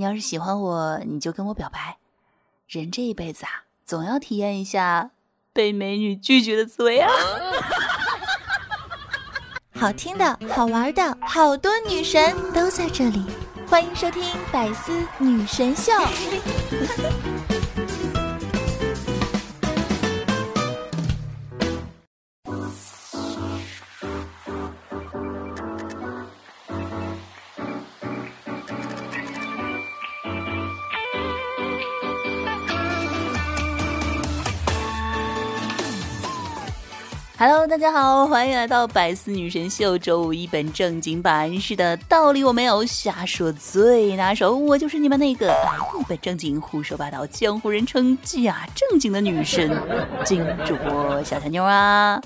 [0.00, 1.98] 你要是喜欢我，你就跟我表白。
[2.66, 5.10] 人这一辈子啊，总要体验一下
[5.52, 7.10] 被美女拒绝的滋味啊！
[9.78, 13.26] 好听的、好玩的，好多女神都在这里，
[13.68, 15.92] 欢迎收听《百思女神秀》。
[37.42, 41.58] Hello，大家好，欢迎来到百思女神秀周五一本正经版。
[41.58, 44.54] 是的，道理我没有，瞎说最拿手。
[44.54, 45.50] 我就是你们那个
[45.98, 49.74] 一本正经、胡说八道、江湖人称假正经的女神，
[50.22, 52.20] 金主播小小妞啊。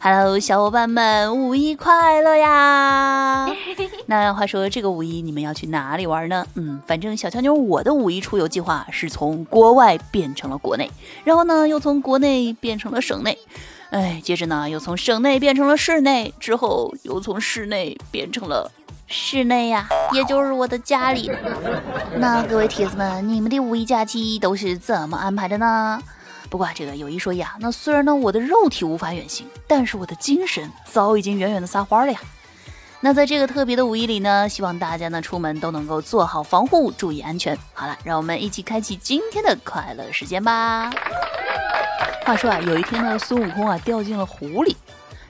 [0.00, 3.46] Hello，小伙伴们，五一快乐呀！
[4.06, 6.44] 那话说，这个五一你们要去哪里玩呢？
[6.54, 10.90] 嗯，反正小乔妞我的五一出游计划是从国外变成了国内，
[11.22, 13.38] 然后呢，又从国内变成了省内。
[13.90, 18.70] 哎，接着呢，又从省内变成了市内，之后又从市内变成了
[19.08, 21.28] 室内呀，也就是我的家里。
[22.18, 26.00] 那各位铁子们，你们的五一假期都是怎么安排的呢？
[26.48, 32.20] 不过这个有一说一啊，那虽然呢我的肉体无法远行，但是我的精神早已经远远的撒欢了呀。
[33.02, 37.56] 那在这个特别的五一里呢，希望大家呢出门都能够做好防护，注意安全。
[37.72, 40.90] 好了，让我们一起开启今天的快乐时间吧。
[42.26, 44.76] 话说啊，有一天呢，孙悟空啊掉进了湖里，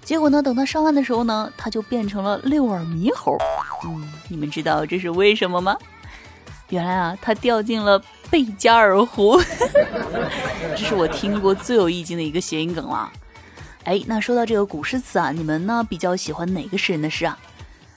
[0.03, 3.39] 结果呢，等他上岸的时候呢，他就变成了六耳猕猴。
[3.84, 5.77] 嗯，你们知道这是为什么吗？
[6.71, 9.41] 原来啊，他掉进了贝加尔湖。
[10.77, 13.09] 这是我听过最有意境的一个谐音梗了。
[13.84, 17.39] 哎，那说到这个古诗词啊，你们呢比较喜欢哪个诗人的诗啊？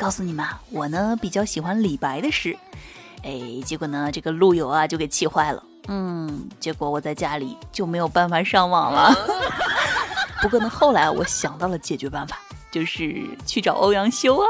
[0.03, 2.53] 告诉你们，我呢比较喜欢李白的诗。
[3.23, 5.63] 哎，结果呢，这个陆游啊就给气坏了。
[5.87, 9.15] 嗯，结果我在家里就没有办法上网了。
[10.43, 12.37] 不过呢，后来我想到了解决办法，
[12.69, 14.45] 就是去找欧阳修啊。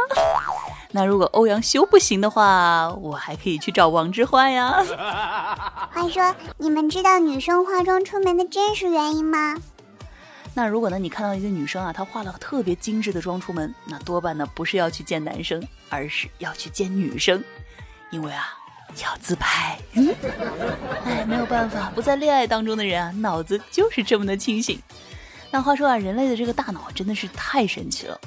[0.89, 4.83] 那如果欧阳修不行的话，我还可以去找王之涣呀。
[5.93, 9.55] 话说，你们知道女生化妆出门的真实原因吗？
[10.53, 17.43] 那如果呢，你看到一个女生啊，她化了特别精致的妆出门，那多半呢不是要去见男生，而是要去见女生，
[18.11, 18.57] 因为啊。
[19.01, 19.79] 要自拍，
[21.03, 24.79] 哎，没有办法，不在恋爱当中的人啊，脑子就是这么的清醒。
[25.49, 28.19] 那话说啊，人类的这个大脑真的是太神奇了，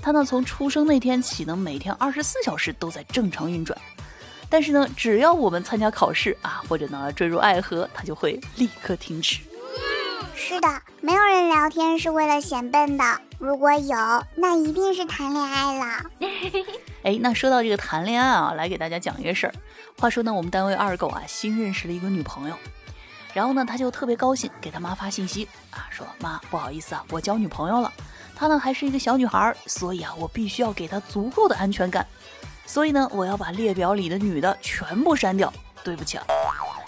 [0.00, 3.78] 它呢从出生那天起呢，每天二十四小时都在正常运转。
[4.48, 9.40] 但是呢，只要我们参加考试啊，或者呢坠入爱河，它就会立刻停止。
[10.36, 10.68] 是的，
[11.00, 13.04] 没有人聊天是为了显笨的，
[13.38, 13.96] 如果有，
[14.34, 16.10] 那一定是谈恋爱了。
[17.04, 19.54] 哎，那说到这个谈恋爱啊，来给大家讲一个事儿。
[19.98, 22.56] 话说呢，我们单位二狗啊新认识了一个女朋友，
[23.32, 27.92] 然后呢他就特别高兴，给他妈发信息啊，说妈不好意思啊，我交女朋友了，
[28.34, 32.06] 她呢还是一个小女孩，所以啊我必须要给她足够的安全感，
[32.66, 35.52] 所以呢我要把列表里的女的全部删掉，
[35.84, 36.24] 对不起啊。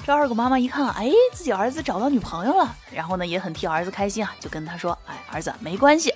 [0.06, 6.14] 这二狗妈妈一看，哎，自己儿子找到女朋友了，然后呢也很替儿子开心啊，就跟他说，哎，儿子没关系。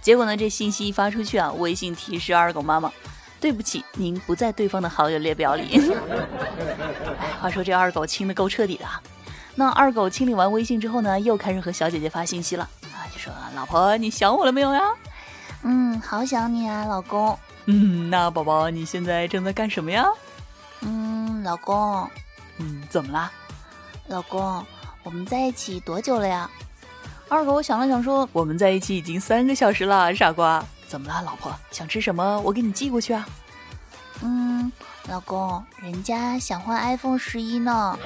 [0.00, 2.92] 结果呢这信息一发出去啊，微信提示二狗妈妈。
[3.40, 5.92] 对不起，您不在对方的好友列表里。
[7.18, 9.02] 哎，话说这二狗清的够彻底的啊。
[9.56, 14.80] 那二狗清理完微信之后呢，又开始和小姐姐发信息了啊，就说：“老婆，你想我了没有呀
[15.62, 17.36] ？”“嗯，好想你啊，老公。
[17.66, 20.06] ”“嗯，那宝宝你现在正在干什么呀
[20.82, 22.08] ？”“嗯，老公。
[22.58, 23.30] ”“嗯，怎么啦
[24.08, 24.64] ？”“老公，
[25.02, 26.50] 我们在一起多久了呀？”
[27.28, 31.52] 二狗想了想说：“我们在一起已经三个小时了，傻瓜。”怎么了，老婆？
[31.70, 32.40] 想吃什么？
[32.42, 33.26] 我给你寄过去啊。
[34.22, 34.70] 嗯，
[35.08, 37.98] 老公，人家想换 iPhone 十一呢。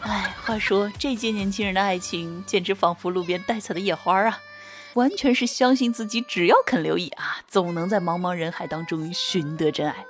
[0.00, 4.40] 哎，话说这届年轻人的爱情简直仿佛路边带彩的野花啊，
[4.94, 10.04] 完全是相信自己，只要肯留意啊，总能在茫茫人海当中寻得真爱。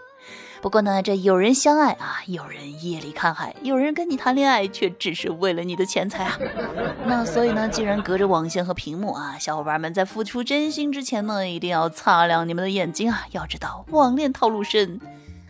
[0.62, 6.38] 不过呢，这有人相爱啊，有人夜里看海，有人跟你谈恋爱，却只是为了你的钱财啊。
[7.06, 13.26] 那所以呢，既然隔着网线和屏幕啊，小伙伴们在付出真心之前呢，一定要擦亮你们的眼睛啊！
[13.32, 15.00] 要知道网恋套路深，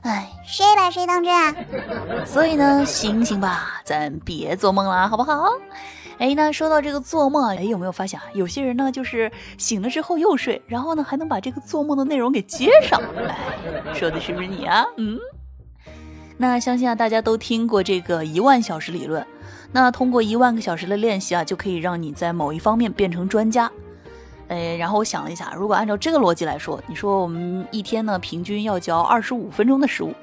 [0.02, 1.54] 哎，谁把谁当真啊？
[2.26, 5.48] 所以呢，醒醒吧，咱别做梦了，好不好？
[6.18, 8.24] 哎，那说到这个做梦，哎，有没有发现啊？
[8.32, 13.00] 有些人呢，就是醒了之后又睡，然后呢，还能把这个做梦的内容给接上。
[13.16, 13.36] 哎，
[13.94, 14.84] 说的是不是你啊？
[14.96, 15.18] 嗯。
[16.38, 19.26] 那相信啊，大家都听过这个一万小时理论。
[19.72, 23.70] 那通过一万个小时的练习啊，就可以让你在某一方面变成专家。
[24.48, 30.14] 哎，然后我想了一下，如果按照这个逻辑来说，你说我们一天呢，平均要嚼二十五分钟的食物。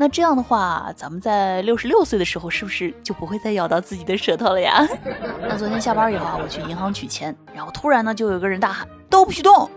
[0.00, 4.82] 那这样的话，咱们在六十六岁的时候，是不是就不会再咬到自己的舌头了呀？
[5.46, 9.68] 那昨天下班以后啊，我去银行取钱，然后突然呢，就有个人大喊：“都不许动！”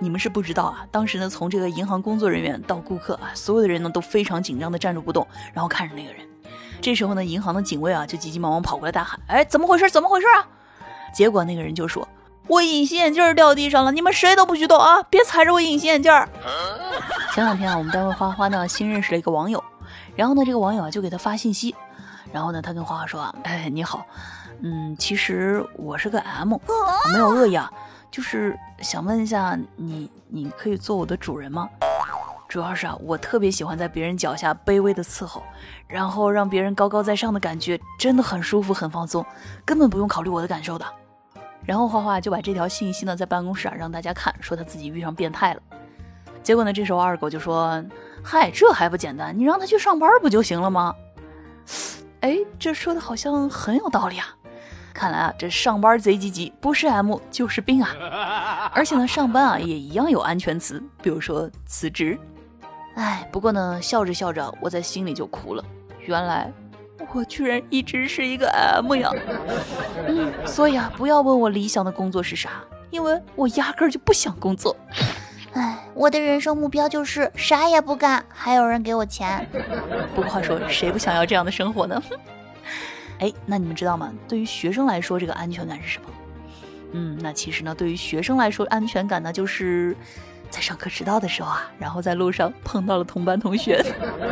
[0.00, 5.24] 你们是不知道啊，当时呢，从这个银行工作人员到顾客啊，所有的人呢都非常紧张的站住不动，
[5.54, 6.20] 然后看着那个人。
[6.80, 9.88] 这时候呢，银行的警卫啊就急急忙忙跑过来大喊：“哎，怎么回事？
[9.88, 10.48] 怎么回事啊？”
[11.14, 12.08] 结果那个人就说
[12.50, 16.12] ：“我隐形眼镜掉地上了，你们谁都不许动啊， 别踩着我隐形眼镜。
[17.32, 19.62] ”前两天啊，我们单位花花呢新认识了一个网友，
[20.16, 21.72] 然后呢，这个网友啊就给他发信息，
[22.32, 24.04] 然后呢，他跟花花说啊，哎，你好，
[24.62, 26.56] 嗯，其实我是个 M，
[27.12, 27.70] 没有恶意啊，
[28.10, 31.68] 就是想问一下你，你可以做我的主人吗？
[32.48, 35.40] 主要是啊，我特别喜欢在别人脚下卑微的伺候，
[35.86, 39.24] 然后让别人高高在上的感觉真的很舒服，很放松，
[39.64, 40.84] 根本不用考虑我的感受的。
[41.64, 45.62] 然后花花就把这条信息呢在办公室啊让大家看，说他自己遇上变态了。
[46.42, 46.72] 结果呢？
[46.72, 47.84] 这时候二狗就说
[48.24, 49.38] ：“嗨，这还不简单？
[49.38, 50.94] 你让他去上班不就行了吗？”
[52.20, 54.26] 哎，这说的好像很有道理啊！
[54.94, 58.70] 看来啊，这上班贼积极，不是 M 就是病啊！
[58.74, 62.18] 而且呢，上班啊也一样有安全词，比如说辞职。
[62.94, 65.64] 哎，不过呢，笑着笑着，我在心里就哭了。
[66.00, 66.52] 原来
[67.12, 69.10] 我居然一直是一个 M 呀！
[70.06, 74.76] 嗯，所以啊，不要问我理想的工作是啥，因为我压根儿就不想工作。
[75.52, 79.44] 唉，我的人生目标就是啥也不干，还有人给我钱。
[80.14, 82.00] 不过话说，谁不想要这样的生活呢？
[83.18, 84.12] 哎，那你们知道吗？
[84.28, 86.08] 对于学生来说，这个安全感是什么？
[86.92, 89.96] 嗯，那其实呢，对于学生来说，安全感呢，就是
[90.50, 93.82] 在上课迟到的时候啊，然后在路上碰到了同班同学。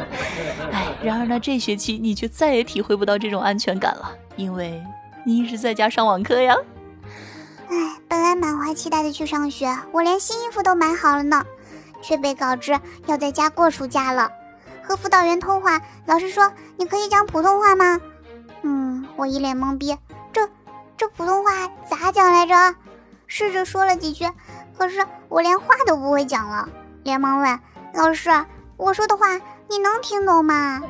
[0.73, 4.82] 哎，然而呢，这学期你却再也体会不到这种安全感了，因为
[5.25, 6.55] 你一直在家上网课呀。
[7.69, 7.76] 唉，
[8.09, 11.44] 本来满怀期待的去上学，我连新衣服都买好了呢，
[12.03, 14.31] 却被告知要在家过暑假了。
[14.82, 18.00] 和辅导员通话，老师说：“你可以讲普通话吗？”
[18.62, 19.97] 嗯，我一脸懵逼，
[20.32, 20.49] 这
[20.97, 22.75] 这普通话咋讲来着？
[23.26, 24.25] 试着说了几句，
[24.78, 26.69] 可是我连话都不会讲了，
[27.02, 27.60] 连忙问
[27.94, 28.30] 老师
[28.78, 29.26] ：“我说的话
[29.69, 30.80] 你能听懂吗？”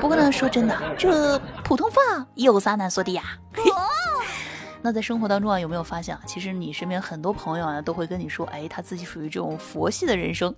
[0.00, 3.22] 不过呢，说真的，这普通话有啥难说的呀？
[4.80, 6.20] 那在生活当中啊，有没有发现啊？
[6.26, 10.54] 其实你身边很多朋友啊，都会跟你说，哎，他自己属于这种佛系的人生。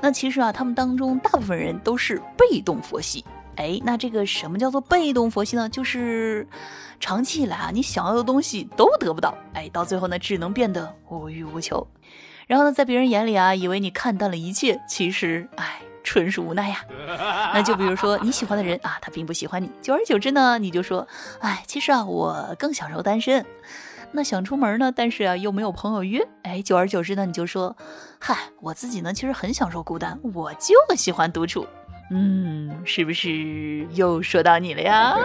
[0.00, 3.24] 那其实啊，他们当中大部分人都是被动佛系。
[3.58, 5.68] 哎，那这个什么叫做被动佛系呢？
[5.68, 6.46] 就是
[6.98, 11.86] 长期以来啊，你想要的东西都得不到，哎，到最后呢，只能变得无欲无求。
[12.46, 15.82] 然后呢，在别人眼里啊，以为你看淡了一切，其实，哎。
[16.04, 16.82] 纯属无奈呀，
[17.52, 21.06] 那就比如说你喜欢的人啊，他并不喜欢你，久而久之呢，你就说，
[21.40, 23.44] 哎，其实啊，我更享受单身。
[24.12, 27.76] 那想出门呢，但是啊，又没有朋友约，哎，久而久之呢，你就说，
[28.18, 31.66] 嗨，我自己呢，其实很享受孤单，我就喜欢独处。
[32.10, 35.16] 嗯，是不是又说到你了呀？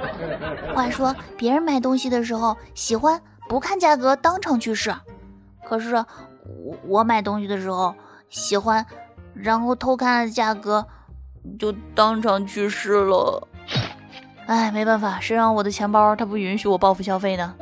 [0.74, 4.94] 话说，别人买东西的时候喜欢不看价格当场去试，
[5.64, 7.94] 可是我我买东西的时候
[8.28, 8.84] 喜欢。
[9.34, 10.84] 然后偷看了价格，
[11.60, 13.46] 就当场去世了。
[14.46, 17.54] 哎，没办法，谁让我的钱包它不允许我报复消费呢？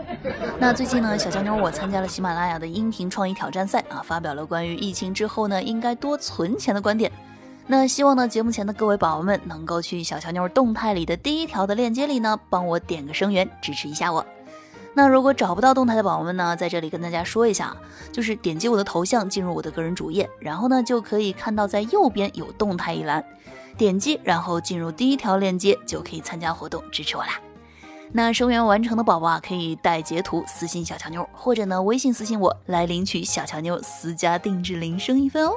[0.58, 7.12] 那最近呢，小江妞我参加了喜马拉雅的音频创意挑战赛啊，发表了关于疫情之后呢应该多存钱的观点。
[7.68, 14.24] 那希望呢节目前的各位宝宝们能够去小乔妞动态里的第一条的链接里呢帮我点个声援，支持一下我。
[14.94, 17.76] 那如果找不到动态的宝宝们呢，在这里跟大家说一下，
[18.12, 23.22] 就是点击我的头像进入我的个人主页，然后呢就可以看到在右边有动态一栏，
[23.76, 27.40] 点击然后进入第一条链接就可以参加活动支持我啦。
[28.12, 35.52] 那声援完成的宝宝啊，可以带截图私信小乔妞，或者呢微信私信我来领取小乔妞私家定制铃声一份哦。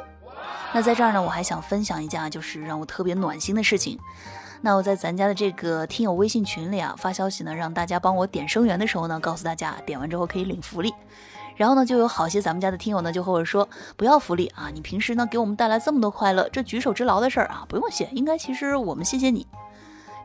[0.74, 4.00] 那在这儿呢，我还想分享一件就是让我特别暖心的事情。
[4.62, 10.94] 那我在咱家的这个听友微信群里啊发消息呢，让大家帮我点声源的时候呢，告诉大家点完之后可以领福利。
[11.56, 13.68] 然后呢，就有好些咱们家的听友呢就和我说，
[13.98, 19.48] 不要福利啊，你平时呢给我们带来这么多快乐，这举手之劳的事儿啊不用谢，应该其实我们谢谢你。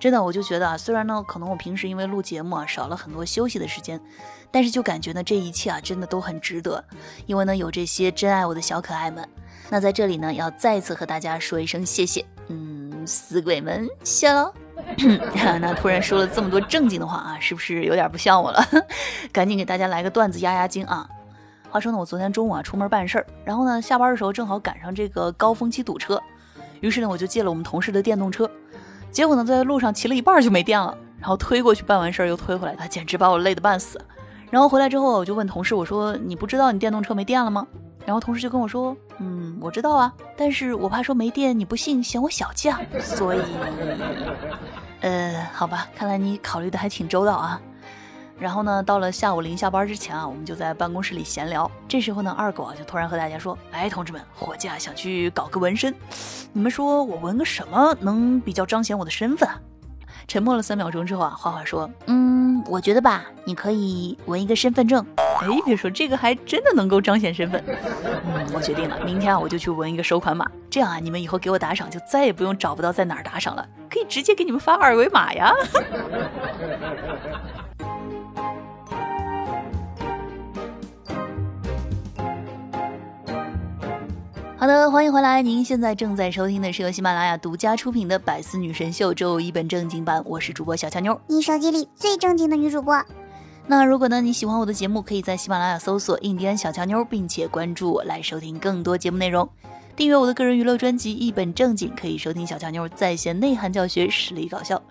[0.00, 4.00] 真的，我就觉得啊，虽然呢可能我平时因为录节目啊少了很多休息的时间，
[4.50, 6.84] 但是就感觉呢这一切啊真的都很值得，
[7.26, 9.28] 因为呢有这些真爱我的小可爱们。
[9.70, 12.84] 那在这里呢要再次和大家说一声谢谢，嗯。
[13.06, 14.50] 死鬼们，谢了。
[15.60, 18.64] 那突然说了这么多正经的话啊，是不是有点不像我了？
[19.30, 21.06] 赶紧给大家来个段子压压惊啊！
[21.68, 26.18] 话说呢，我昨天中午啊出门办事儿，然后呢下班的时候正好赶上这个高峰期堵车，
[26.80, 28.50] 于是呢我就借了我们同事的电动车，
[29.10, 34.00] 结果呢在路上骑了一半就没电了，然后推过去办完事儿又推回来，他简直把我累得半死。
[34.50, 37.66] 然后回来之后我就问同事，我说你不知道你电动车没电了吗？
[38.06, 43.40] 然后同事就跟我说，嗯，我知道啊，但是我怕说没电你不信，嫌我小气啊， 所以，
[45.00, 47.60] 呃，好吧，看来你考虑的还挺周到啊。
[48.36, 51.70] 然后呢，到了下午临下班之前啊，我们就在办公室里闲聊。
[51.86, 55.94] 这时候呢，二狗啊就突然和大家说：“哎，同志们，伙计啊想去搞个纹身，
[56.52, 59.60] 你们说我纹个什么能比较彰显我的身份啊？”
[60.26, 65.06] 沉默了三秒钟之后啊，花花说：“嗯，我觉得吧，你可以纹一个身份证。
[65.52, 67.62] 哎，别说这个还真的能够彰显身份。
[67.66, 75.52] 嗯，我决定了，明天啊我就去纹一个收款码，这样啊你们以后给我打赏就再也不用找不到在哪儿打赏了，可以直接给你们发二维码呀。
[84.56, 85.42] ”好的，欢迎回来。
[85.42, 93.04] 您现在正在收听的是由喜马拉雅独家出品的《百思女神秀》周五一本正经版，我是主播小乔妞，你手机里最正经的女主播。
[93.66, 99.48] 那如果呢你喜欢我的节目，可以在喜马拉雅搜索“印第安小乔妞”，并且关注我来收听更多节目内容。
[99.96, 104.82] 订阅我的个人娱乐专辑《一本正经》，可以收听小乔妞在线内涵教学，实力搞笑。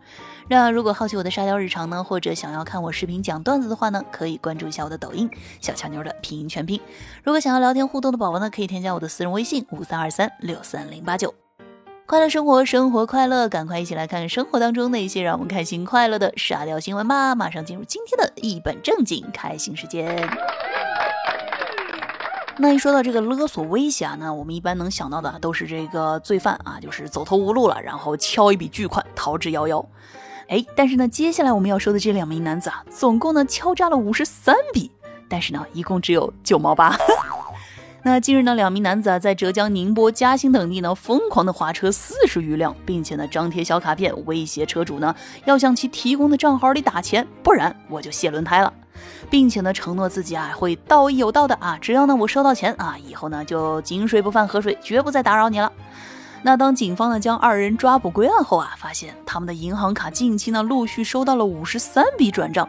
[0.50, 5.30] 那如果好奇我的沙雕日常呢，或者想要看我视频讲段子的话呢，可以关注一下我的抖音
[5.62, 6.80] 小乔妞的拼音全拼。
[7.24, 11.43] 如果想要聊天互动的宝宝呢，可以添加我的私人微信五三二三六三零八九。
[12.06, 17.34] 快乐生活，生活快乐，赶快一起来看生活当中那些让我们开心快乐的沙雕新闻吧！
[17.34, 20.30] 马上进入今天的一本正经开心时间。
[22.58, 29.84] 那一说到这个勒索威胁呢，我们一般能想到的都是这个罪犯啊，就是走投无路了，然后敲一笔巨款逃之夭夭。
[30.50, 34.92] 哎，但是呢，接下来我们要说的这两名男子啊，总共呢敲诈了五十三笔，
[35.30, 36.96] 但是呢，一共只有九毛八。
[38.06, 48.74] 那近日呢，两名男子啊，在浙江宁波、嘉兴等地呢，疯狂的划车四十余辆，并且呢，张贴小卡片威胁车主呢，要向其提供的账号里打钱，不然我就卸轮胎了，
[49.30, 55.72] 并且呢，承诺自己啊，会道义有道的啊，只要呢我收到钱啊，以后呢就井水不犯河水，绝不再打扰你了。
[56.42, 62.68] 那当警方呢将二人抓捕归案后啊，发现他们的银行卡近期呢陆续收到了五十三笔转账，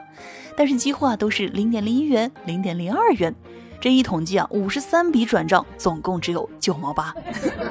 [0.56, 3.34] 但是几乎啊都是零点零一元、零点零二元。
[3.80, 7.14] 这一统计啊，五十三笔转账总共只有九毛八。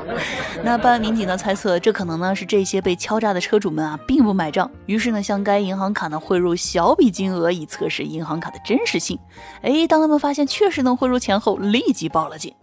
[0.64, 9.18] 那办案民警呢猜测，这可能呢是这些被敲诈的车主们啊并不买账，于是呢向该银行卡呢汇入小笔金额以测试银行卡的真实性。
[9.62, 12.54] 哎，当他们发现确实能汇入钱后，立即报了警。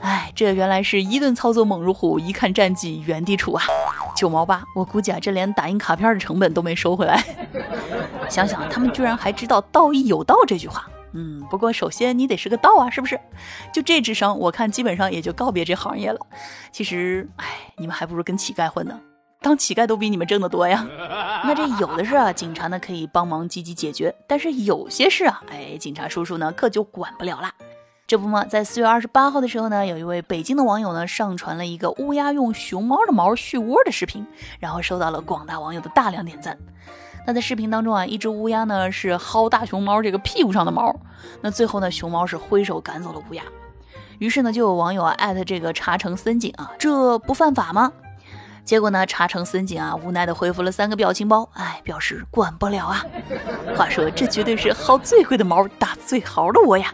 [0.00, 3.62] 哎，这原来是一顿操作猛如虎，一看战绩原地杵啊！
[4.16, 7.22] 九毛八，我估计啊，这连打印卡片的成本都没收回来。
[8.28, 13.18] 想想他们居然还知道“道义有道”这句话，嗯，不过首先你得是个道啊，是不是？
[13.72, 16.20] 就这智商，我看基本上也就告别这行业了。
[16.70, 18.98] 其实，哎，你们还不如跟乞丐混呢，
[19.40, 20.86] 当乞丐都比你们挣得多呀。
[21.44, 27.52] 那这有的事啊，警察呢可以帮忙积极解决，但是有些事啊，哎，警察叔叔呢可就管不了啦。
[28.06, 34.26] 这不嘛，在四月二十八号的时候呢，有一位北京的网友呢上传了一个乌鸦用熊猫的毛续窝的视频，
[34.58, 36.58] 然后受到了广大网友的大量点赞。
[37.26, 40.94] 那在视频当中啊，一只乌鸦呢是薅大熊猫这个屁股上的毛，
[41.42, 43.42] 那最后呢，熊猫是挥手赶走了乌鸦。
[44.18, 47.92] 于是呢，就有网友啊艾特这个茶城森警啊，这不犯法吗？
[48.64, 53.04] 结果呢，茶城森警啊无奈的回复了三个表情包，哎，表示管不了啊。
[53.76, 56.92] 话说这绝对是薅最贵的毛打最豪的窝呀。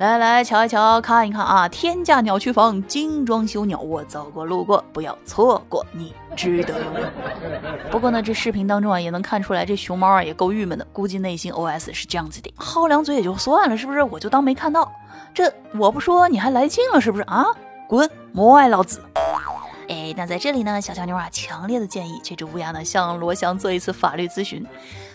[0.00, 1.68] 来来瞧一瞧，看一看啊！
[1.68, 7.06] 天价鸟区房，精装修鸟窝，走过路过不要错过，你值得拥有。
[7.92, 14.02] 不过呢，这视频当中啊，也能看出来这熊猫啊也够郁闷的，估计内心 OS 是这样子的：薅两嘴也就算了，是不是？
[14.02, 14.90] 我就当没看到。
[15.34, 17.44] 这我不说你还来劲了，是不是啊？
[17.86, 19.02] 滚，莫爱老子！
[19.90, 24.64] 哎，那在这里呢，小乔妞啊，强烈的建议这只乌鸦呢，向罗翔做一次法律咨询。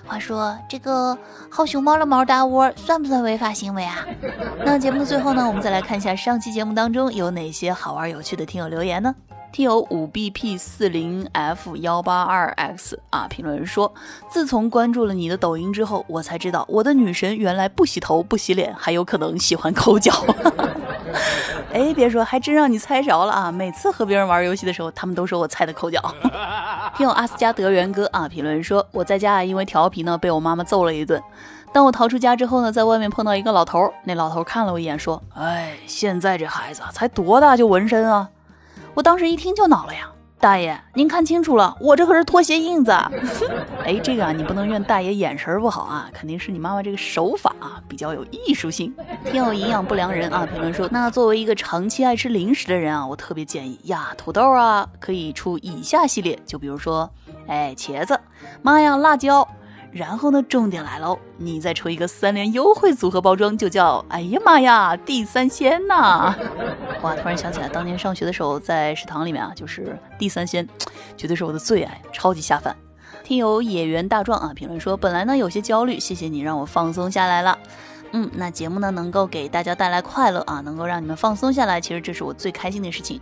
[0.06, 1.18] 话说，这个
[1.50, 4.06] 薅熊猫的毛搭窝算不算违法行为啊？
[4.66, 9.16] 那节目的最后呢，我们再来看一下上期节目当中有哪些好玩有趣的听友留言呢？
[9.54, 13.94] 听友五 bp 四零 f 幺八二 x 啊，评论说，
[14.30, 20.12] 自从关注了你的抖音之后，我才知道我的女神原来不洗头不洗脸，还有可能喜欢抠脚。
[21.76, 23.52] 哎，别说，还真让你猜着了啊！
[23.52, 26.02] 每次和别人玩游戏的时候，他们都说我菜的抠脚。
[26.96, 31.22] 听友阿斯加德元哥啊，评论说我在家啊，因为调皮呢，被我妈妈揍了一顿。
[31.74, 38.30] 当我逃出家之后呢，在外面碰到一个老头，那老头看了我一眼，说：“哎，现在这孩子才多大就纹身啊？”
[38.96, 42.92] 我当时一听就恼了呀，大爷，您看清楚了，我这可是拖鞋印子。
[43.84, 48.94] 哎，这个啊，你不能怨大爷眼神不好啊，肯定是你妈妈这个手法啊比较有艺术性。
[49.24, 57.10] 听有营养不良人啊评论说，那作为一个长期爱吃零食的人啊，我特别建议呀，土豆啊可以出以下系列，就比如说，
[57.48, 58.20] 哎，茄子，
[58.62, 59.48] 妈呀，辣椒。
[59.96, 66.36] 然后呢，重点来喽，你再抽一个三连优惠组合包装，就叫哎呀妈呀，地三鲜呐！
[67.02, 70.68] 哇，突然想起来，当年上学的时候，在食堂里面啊，就是地三鲜，
[71.16, 72.76] 绝对是我的最爱，超级下饭。
[73.24, 77.58] 听友野原大壮啊，评论说，本来呢有些焦虑，谢谢你让我放松下来了。
[78.12, 83.22] 嗯，那节目呢能够给大家带来快乐啊，能够让你们放松下来，其实这是我最开心的事情。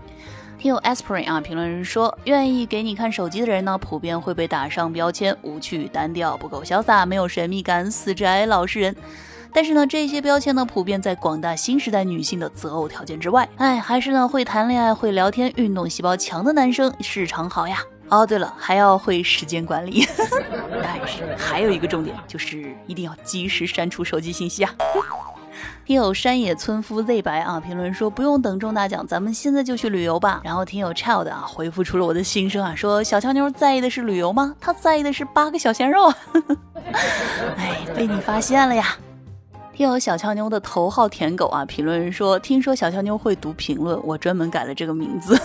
[0.63, 8.95] 听友 aspirin 啊，评论人说，愿意给你看手机的人呢，普遍会被打上标签，无趣、单调、不够潇洒、没有神秘感、死宅、老实人。
[9.51, 13.45] 但是呢，这些标签呢，普遍在广大新时代女性的择偶条件之外。
[13.57, 17.79] 哎，还是呢，会谈恋爱、会聊天、运动细胞强的男生市场好呀。
[18.07, 20.07] 哦，对了，还要会时间管理。
[20.81, 24.73] 但是还有一个重点，就是一定要及时删除手机信息啊。
[25.85, 30.39] 听友山野村夫 Z 白啊，评论说不用等中大奖，咱们现在就去旅游吧。
[30.41, 34.55] 然后听友 Child 啊回复出了我的心声啊，说小乔妞在意的是旅游吗？
[34.61, 36.13] 她在意的是八个小鲜肉。
[37.57, 38.95] 哎，被你发现了呀。
[39.73, 45.37] 听友小俏妞的头号舔狗啊，评论说听说小俏妞会读评论，我专门改了这个名字。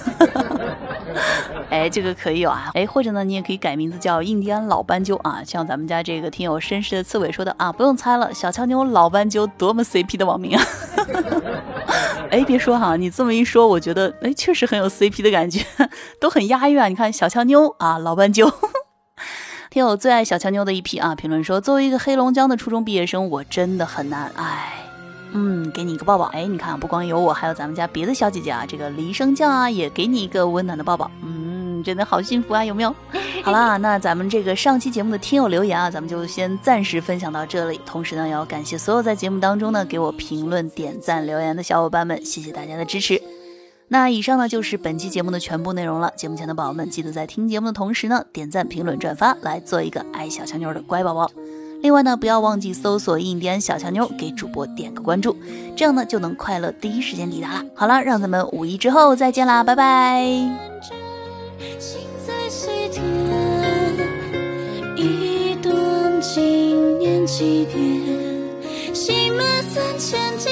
[1.70, 2.70] 哎，这个可以有啊。
[2.74, 5.42] 哎，或者呢，你也可以改名字叫印第安老斑鸠啊。
[5.44, 10.64] 像咱们家这个听友绅士的刺猬说的啊，不用猜了，小乔妞老斑鸠多么 CP 的网名啊。
[12.30, 15.64] 哎，别说哈，你这么一说，我觉得哎，确实很有 CP 的感觉，
[16.20, 16.88] 都很押韵啊。
[16.88, 18.52] 你看小乔妞啊，老斑鸠。
[19.70, 21.14] 听友最爱小强妞的一批啊！
[21.14, 24.32] 评论说，作为一个黑龙江的初中毕业生，我真的很难。
[24.34, 24.72] 哎，
[25.32, 26.24] 嗯，给你一个抱抱。
[26.26, 31.10] 哎，你看，不光有我，还有咱们家别的小姐姐啊，这个梨生酱啊，也给你一个温暖的抱抱。
[31.22, 32.94] 嗯，真的好幸福啊，有没有？
[33.44, 37.80] 好啦，那咱们这个上期节目的听友留言啊，咱们就先暂时分享到这里。
[37.84, 43.20] 同时呢，也要感谢所有在节目当中呢给我评论、点赞、留言的小伙伴们，谢谢大家的支持。
[43.90, 46.12] 那以上呢就是本期节目的全部内容了。
[46.16, 51.30] 节目前的宝宝们，记得在听节目的同时呢，点赞、评论、转发，来做一个爱小强妞的乖宝宝。
[51.80, 55.36] 另外呢，不要忘记搜索“印第安小强妞”，给主播点个关注，
[55.76, 57.64] 这样呢就能快乐第一时间抵达了。
[57.74, 60.24] 好了，让咱们五一之后再见啦，拜拜。
[64.96, 66.40] 一段纪
[66.98, 70.48] 念几遍，心满三千记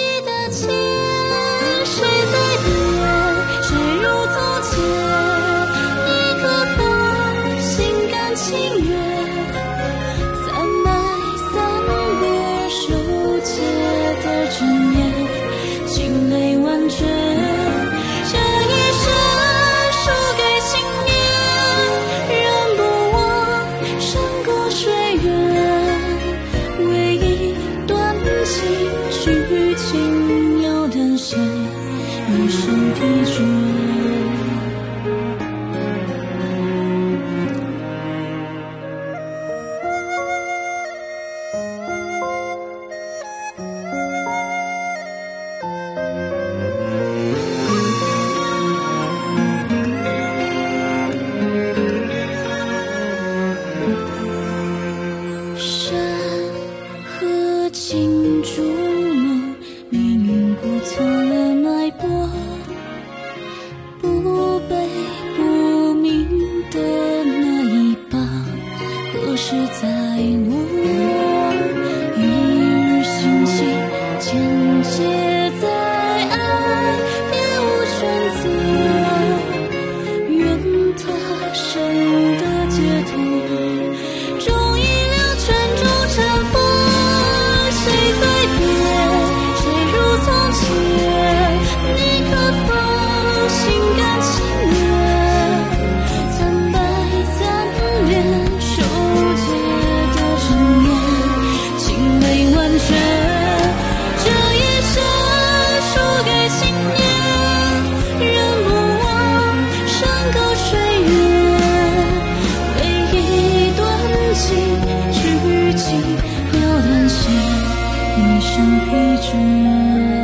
[118.91, 119.37] 得起。
[119.37, 120.16] 唯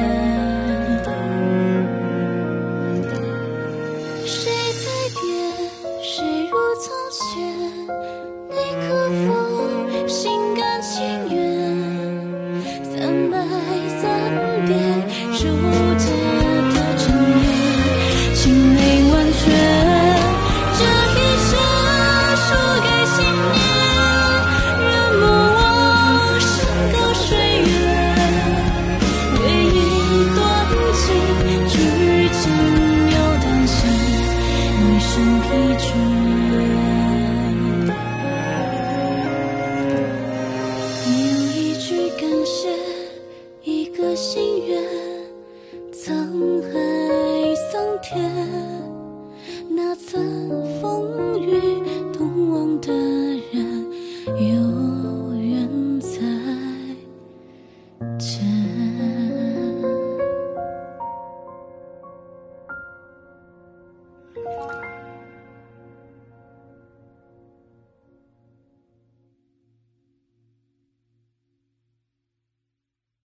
[35.83, 36.22] true.